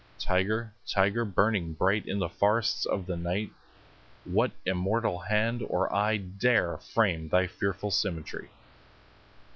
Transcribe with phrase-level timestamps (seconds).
[0.17, 3.51] 20 Tiger, tiger, burning bright In the forests of the night,
[4.25, 8.49] What immortal hand or eye Dare frame thy fearful symmetry?